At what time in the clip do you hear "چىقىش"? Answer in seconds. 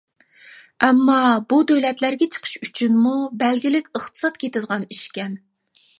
2.37-2.55